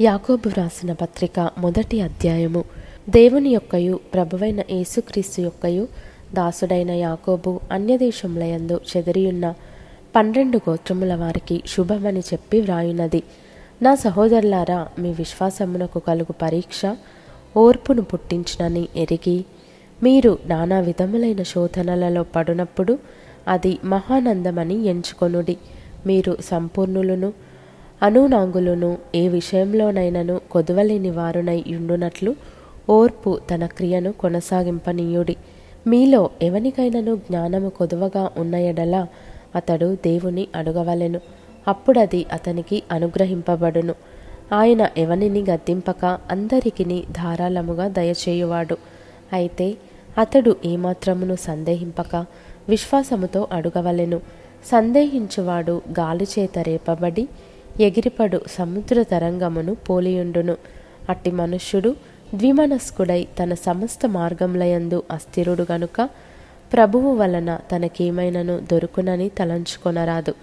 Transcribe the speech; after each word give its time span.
యాకోబు 0.00 0.48
వ్రాసిన 0.48 0.92
పత్రిక 0.92 1.50
మొదటి 1.58 2.00
అధ్యాయము. 2.00 2.64
దేవుని 3.10 3.50
యొక్కయు 3.50 4.00
ప్రభువైన 4.14 4.60
యేసుక్రీస్తు 4.70 5.40
యొక్కయు 5.40 5.88
దాసుడైన 6.34 6.90
యాకోబు 6.90 7.60
అన్యదేశములయందు 7.72 8.80
చెదిరియున్న 8.96 9.54
పన్నెండు 10.16 10.60
గోత్రముల 10.68 11.14
వారికి 11.14 11.62
శుభమని 11.66 12.20
చెప్పి 12.20 12.60
వ్రాయున్నది 12.60 13.22
నా 13.82 13.94
సహోదరులారా 13.94 14.88
మీ 14.98 15.12
విశ్వాసమునకు 15.12 15.98
కలుగు 15.98 16.32
పరీక్ష 16.42 16.96
ఓర్పును 17.56 18.02
పుట్టించునని 18.02 18.88
ఎరిగి 18.96 19.44
మీరు 20.02 20.38
నానా 20.46 20.80
విధములైన 20.80 21.42
శోధనలలో 21.42 22.22
పడునప్పుడు 22.22 22.98
అది 23.48 23.78
మహానందమని 23.84 24.84
ఎంచుకొనుడి. 24.86 25.56
మీరు 26.06 26.36
సంపూర్ణులను 26.44 27.32
అనునాంగులను 28.02 28.98
ఏ 29.14 29.28
విషయంలోనైనను 29.28 30.40
కొదవలేని 30.50 31.10
వారునై 31.10 31.64
యుండునట్లు 31.66 32.34
ఓర్పు 32.90 33.40
తన 33.54 33.66
క్రియను 33.66 34.12
కొనసాగింపనీయుడి. 34.12 35.36
మీలో 35.86 36.30
ఎవనికైనను 36.42 37.16
జ్ఞానము 37.16 37.68
కొదువగా 37.68 38.30
ఉన్న 38.36 38.54
ఎడల 38.54 39.06
అతడు 39.56 39.94
దేవుని 39.94 40.48
అడగవలెను. 40.56 41.20
అప్పుడది 41.68 42.26
అతనికి 42.32 42.82
అనుగ్రహింపబడును. 42.92 43.94
ఆయన 44.52 44.88
ఎవనిని 44.98 45.44
గద్దింపక 45.50 46.04
అందరికిని 46.04 47.04
ధారాళముగా 47.12 47.88
దయచేయువాడు. 47.88 48.76
అయితే 49.32 49.76
అతడు 50.18 50.56
ఏమాత్రమును 50.64 51.36
సందేహింపక 51.36 52.26
విశ్వాసముతో 52.68 53.48
అడుగవలెను. 53.52 54.20
సందేహించువాడు 54.64 55.82
గాలిచేత 55.90 56.58
రేపబడి 56.58 57.28
ఎగిరిపడు 57.80 58.40
సముద్ర 58.52 59.02
తరంగమును 59.02 59.74
పోలియుండును. 59.74 60.56
అట్టి 61.08 61.30
మనుష్యుడు 61.30 61.94
ద్విమనస్కుడై 62.34 63.28
తన 63.38 63.54
సమస్త 63.54 64.06
మార్గములయందు 64.06 65.02
అస్థిరుడు 65.10 65.66
గనుక 65.72 66.08
ప్రభువు 66.72 67.14
వలన 67.14 67.58
తనకేమైనను 67.72 68.60
దొరుకునని 68.72 69.28
తలంచుకొనరాదు. 69.28 70.34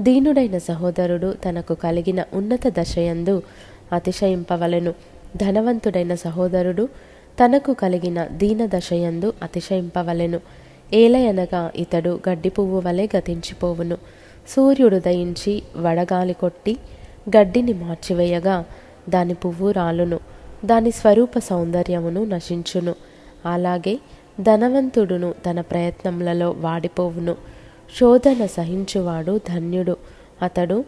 దీనుడైన 0.00 0.58
సహోదరుడు 0.58 1.34
తనకు 1.44 1.74
కలిగిన 1.74 2.24
ఉన్నత 2.32 2.68
దశయందు 2.68 3.42
అతిశయింపవలెను. 3.92 4.94
ధనవంతుడైన 5.36 6.14
సహోదరుడు 6.14 6.88
తనకు 7.44 7.72
కలిగిన 7.72 8.24
దీన 8.24 8.66
దశయందు 8.66 9.32
అతిశయింపవలెను. 9.42 10.40
ఏలయనగా 10.92 11.72
ఇతడు 11.76 12.20
గడ్డి 12.28 12.48
పువ్వు 12.48 12.80
వలె 12.80 13.08
గతించిపోవును. 13.16 13.98
సూర్యుడు 14.48 14.96
దయించి 14.96 15.62
వడగాలి 15.76 16.32
కొట్టి 16.32 16.76
గడ్డిని 17.36 17.72
మార్చివేయగా 17.72 18.64
దాని 19.08 19.34
పువ్వు 19.34 19.70
రాలును 19.70 20.18
దాని 20.64 20.90
స్వరూప 20.90 21.38
సౌందర్యమును 21.38 22.24
నశించును. 22.24 22.94
అలాగే 23.46 24.00
ధనవంతుడును 24.40 25.34
తన 25.50 25.60
ప్రయత్నములలో 25.60 26.50
వాడిపోవును. 26.50 27.34
శోధన 28.00 28.46
సహించువాడు 28.46 29.40
ధన్యుడు. 29.48 29.96
అతడు 30.42 30.84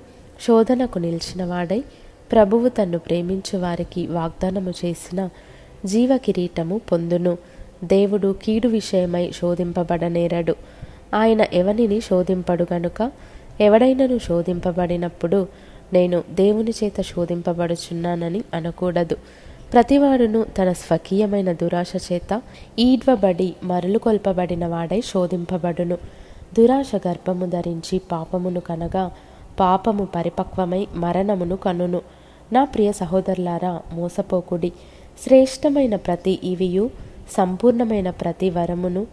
శోధనకు 0.47 0.99
నిలిచినవాడై 0.99 1.85
ప్రభువు 2.33 2.69
తన్ను 2.69 2.99
ప్రేమించు 2.99 3.59
వారికి 3.59 4.07
వాగ్దానము 4.07 4.73
చేసిన 4.85 5.29
జీవ 5.85 6.17
కిరీటము 6.17 6.79
పొందును. 6.79 7.39
దేవుడు 7.85 8.35
కీడు 8.43 8.69
విషయమై 8.69 9.31
శోధింపబడనేరడు. 9.35 10.55
ఆయన 11.15 11.41
ఎవనిని 11.53 12.01
శోధింపడు 12.01 12.67
గనుక 12.73 13.11
ఎవడైనను 13.61 14.19
శోధింపబడినప్పుడు 14.19 15.49
నేను 15.93 16.23
దేవుని 16.31 16.71
చేత 16.71 17.01
శోధింపబడుచున్నానని 17.01 18.45
అనకూడదు. 18.55 19.17
ప్రతివాడును 19.73 20.47
తన 20.59 20.73
స్వకీయమైన 20.73 21.53
దురాశ 21.53 21.93
చేత 22.13 22.43
ఈడ్వబడి 22.79 23.55
మరలు 23.65 23.99
కొల్పబడిన 23.99 24.67
వాడై 24.67 25.01
శోధింపబడును. 25.01 25.99
దురాశ 26.59 26.91
గర్భము 27.09 27.47
ధరించి 27.47 27.99
పాపమును 27.99 28.61
కనగా 28.61 29.11
పాపము 29.61 30.05
పరిపక్వమై 30.05 30.87
మరణమును 30.95 31.57
కనును. 31.57 32.01
నా 32.53 32.65
ప్రియ 32.65 32.93
సహోదరులారా 32.93 33.81
మోసపోకుడి 33.93 34.73
శ్రేష్టమైన 35.25 35.97
ప్రతి 35.97 36.39
ఇవియు 36.45 36.91
సంపూర్ణమైన 37.37 38.11
ప్రతి 38.11 38.51
వరమును 38.51 39.07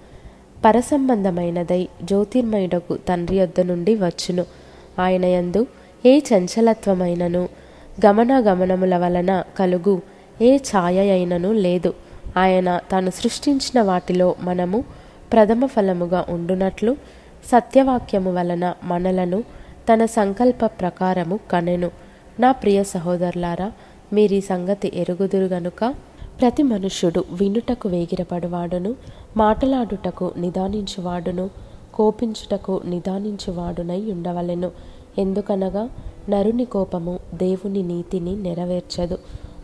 పరసంబంధమైనదై 0.66 1.88
జ్యోతిర్మయుడకు 2.04 2.98
తండ్రి 2.98 3.38
యొద్ద 3.38 3.62
నుండి 3.62 3.96
వచ్చును. 3.96 4.46
ఆయన 5.00 5.26
యందు 5.26 5.68
ఏ 6.06 6.20
చంచలత్వమైనను 6.20 7.50
గమనాగమనముల 8.06 8.98
వలన 8.98 9.44
కలుగు 9.58 10.02
ఏ 10.42 10.58
ఛాయ 10.58 11.12
అయినను 11.12 11.52
లేదు. 11.52 11.94
ఆయన 12.38 12.80
తాను 12.92 13.10
సృష్టించిన 13.10 13.82
వాటిలో 13.82 14.36
మనము 14.40 14.84
ప్రథమ 15.34 15.66
ఫలముగా 15.66 16.26
ఉండునట్లు 16.30 16.98
సత్యవాక్యము 17.46 18.34
వలన 18.34 18.74
మనలను 18.84 19.44
తన 19.94 20.06
సంకల్ప 20.06 20.66
ప్రకారము 20.66 21.40
కనెను. 21.52 21.92
నా 22.40 22.52
ప్రియ 22.52 22.84
సహోదరులారా 22.84 23.72
మీరీ 24.14 24.42
సంగతి 24.42 24.92
ఎరుగుదురు 24.96 25.46
గనుక 25.46 25.94
ప్రతి 26.42 26.64
మనుష్యుడు 26.64 27.26
వినుటకు 27.32 27.90
వేగిరపడువాడును. 27.90 28.96
మాటలాడుటకు 29.38 30.32
నిదానించువాడును 30.38 31.50
కోపించుటకు 31.94 32.82
నిదానించువాడునై 32.86 34.12
ఉండవలెను. 34.12 34.72
ఎందుకనగా 35.18 35.90
నరుని 36.30 36.66
కోపము 36.66 37.20
దేవుని 37.34 37.84
నీతిని 37.84 38.36
నెరవేర్చదు. 38.36 39.18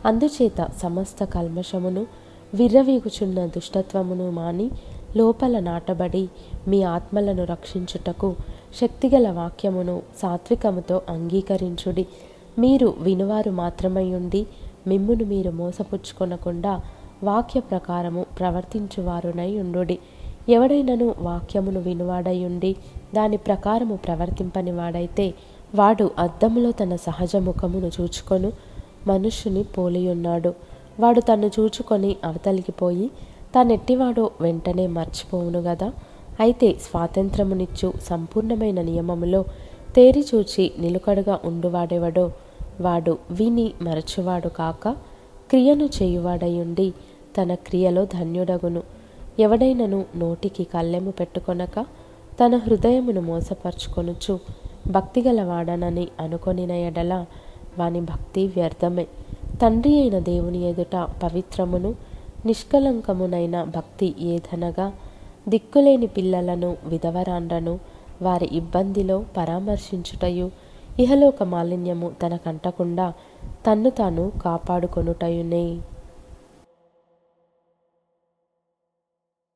అందుచేత 0.05 0.67
సమస్త 0.81 1.23
కల్మషమును 1.23 2.07
విర్రవీగుచున్న 2.53 3.45
దుష్టత్వమును 3.45 4.31
మాని 4.31 4.71
లోపల 5.17 5.59
నాటబడి 5.59 6.29
మీ 6.67 6.83
ఆత్మలను 6.83 7.43
రక్షించుటకు 7.43 8.35
శక్తిగల 8.81 9.29
వాక్యమును 9.29 10.01
సాత్వికముతో 10.21 11.01
అంగీకరించుడి. 11.09 12.05
మీరు 12.59 12.93
వినువారు 12.99 13.51
మాత్రమై 13.51 14.13
ఉండి 14.13 14.47
మిమ్మును 14.87 15.25
మీరు 15.25 15.51
మోసపుచ్చుకొనకుండా 15.51 16.81
వాక్య 17.23 17.59
ప్రకారము 17.59 18.25
ప్రవర్తించువారునై 18.39 19.51
ఉండుడి. 19.59 19.97
ఎవడైనను 20.49 21.15
వాక్యమును 21.19 21.79
వినువాడై 21.79 22.45
ఉండి 22.45 22.75
దాని 23.13 23.37
ప్రకారము 23.37 23.95
ప్రవర్తింపని 23.95 24.71
వాడైతే 24.71 25.33
వాడు 25.75 26.11
అద్దములో 26.19 26.71
తన 26.71 26.95
సహజ 26.95 27.35
ముఖమును 27.35 27.89
చూచుకొను 28.01 28.51
మనుష్యుని 29.07 29.63
పోలియున్నాడు. 29.63 30.53
వాడు 30.99 31.19
తన్ను 31.19 31.49
చూచుకొని 31.59 32.15
అవతలికి 32.23 32.71
పోయి 32.71 33.07
తానెట్టివాడో 33.55 34.31
వెంటనే 34.41 34.87
మర్చిపోవును 34.87 35.59
గదా. 35.59 35.89
అయితే 36.39 36.67
స్వాతంత్రమునిచ్చు 36.81 37.93
సంపూర్ణమైన 38.01 38.81
నియమములో 38.81 39.41
తేరిచూచి 39.95 40.71
నిలుకడగా 40.79 41.39
ఉండువాడెవడో 41.45 42.31
వాడు 42.81 43.17
విని 43.31 43.73
మరచువాడు 43.81 44.47
కాక 44.47 44.95
క్రియను 45.49 45.89
చేయువాడయుండి 45.97 46.93
తన 47.37 47.53
క్రియలో 47.53 48.05
ధన్యుడగును. 48.05 48.81
ఎవడైనను 49.39 50.05
నోటికి 50.15 50.63
కళ్ళెము 50.63 51.11
పెట్టుకొనక 51.11 51.85
తన 52.39 52.55
హృదయమును 52.55 53.21
మోసపరుచుకొనుచు 53.21 54.39
భక్తిగలవాడనని 54.87 56.07
అనుకొనిన 56.19 56.71
ఎడల 56.71 57.13
వాని 57.79 58.01
భక్తి 58.01 58.47
వ్యర్థమే. 58.47 59.07
తండ్రి 59.61 59.99
అయిన 59.99 60.19
దేవుని 60.19 60.59
ఎదుట 60.69 60.95
పవిత్రమును 61.23 61.95
నిష్కలంకమునైన 62.45 63.63
భక్తి 63.63 64.15
ఏదనగా 64.21 64.93
దిక్కులేని 65.49 66.07
పిల్లలను 66.07 66.77
విధవరాండ్రను 66.85 67.79
వారి 68.21 68.47
ఇబ్బందిలో 68.51 69.25
పరామర్శించుటయు 69.37 70.47
ఇహలోక 70.99 71.43
మాలిన్యము 71.43 72.11
తనకంటకుండా 72.21 73.13
తన్ను 73.67 73.89
తాను 73.89 74.31
కాపాడుకొనుటయునే 74.45 75.65